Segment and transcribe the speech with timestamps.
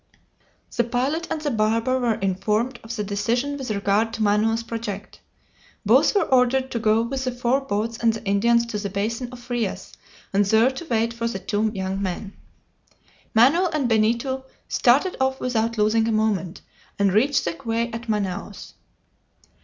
[0.75, 5.19] The pilot and the barber were informed of the decision with regard to Manoel's project.
[5.85, 9.29] Both were ordered to go with the four boats and the Indians to the basin
[9.31, 9.93] of Frias,
[10.33, 12.33] and there to wait for the two young men.
[13.35, 16.61] Manoel and Benito started off without losing a moment,
[16.97, 18.73] and reached the quay at Manaos.